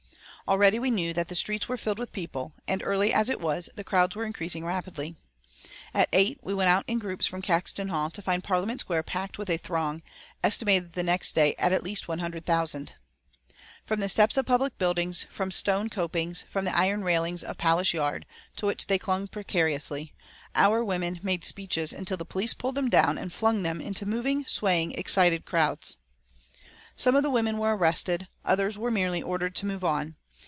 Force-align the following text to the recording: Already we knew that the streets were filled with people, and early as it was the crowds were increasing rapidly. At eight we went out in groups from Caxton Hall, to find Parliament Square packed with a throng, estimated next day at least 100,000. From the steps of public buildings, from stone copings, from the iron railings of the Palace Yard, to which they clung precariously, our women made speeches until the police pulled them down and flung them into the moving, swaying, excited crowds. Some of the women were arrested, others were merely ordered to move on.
Already 0.47 0.79
we 0.79 0.91
knew 0.91 1.13
that 1.13 1.29
the 1.29 1.35
streets 1.35 1.69
were 1.69 1.77
filled 1.77 1.97
with 1.99 2.11
people, 2.11 2.51
and 2.67 2.83
early 2.83 3.13
as 3.13 3.29
it 3.29 3.39
was 3.39 3.69
the 3.75 3.85
crowds 3.85 4.17
were 4.17 4.25
increasing 4.25 4.65
rapidly. 4.65 5.15
At 5.93 6.09
eight 6.11 6.39
we 6.43 6.53
went 6.53 6.69
out 6.69 6.83
in 6.87 6.99
groups 6.99 7.25
from 7.25 7.41
Caxton 7.41 7.87
Hall, 7.87 8.09
to 8.09 8.21
find 8.21 8.43
Parliament 8.43 8.81
Square 8.81 9.03
packed 9.03 9.37
with 9.37 9.49
a 9.49 9.55
throng, 9.55 10.01
estimated 10.43 10.93
next 11.05 11.35
day 11.35 11.55
at 11.57 11.81
least 11.83 12.09
100,000. 12.09 12.91
From 13.85 14.01
the 14.01 14.09
steps 14.09 14.35
of 14.35 14.45
public 14.45 14.77
buildings, 14.77 15.23
from 15.29 15.51
stone 15.51 15.87
copings, 15.89 16.43
from 16.43 16.65
the 16.65 16.75
iron 16.75 17.01
railings 17.05 17.43
of 17.43 17.55
the 17.55 17.55
Palace 17.55 17.93
Yard, 17.93 18.25
to 18.57 18.65
which 18.65 18.87
they 18.87 18.99
clung 18.99 19.29
precariously, 19.29 20.13
our 20.53 20.83
women 20.83 21.21
made 21.23 21.45
speeches 21.45 21.93
until 21.93 22.17
the 22.17 22.25
police 22.25 22.53
pulled 22.53 22.75
them 22.75 22.89
down 22.89 23.17
and 23.17 23.31
flung 23.31 23.63
them 23.63 23.79
into 23.79 24.03
the 24.03 24.11
moving, 24.11 24.43
swaying, 24.47 24.91
excited 24.95 25.45
crowds. 25.45 25.95
Some 26.97 27.15
of 27.15 27.23
the 27.23 27.29
women 27.29 27.57
were 27.57 27.77
arrested, 27.77 28.27
others 28.43 28.77
were 28.77 28.91
merely 28.91 29.23
ordered 29.23 29.55
to 29.55 29.65
move 29.65 29.85
on. 29.85 30.17